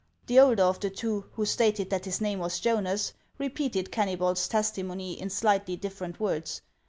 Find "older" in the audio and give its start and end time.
0.39-0.63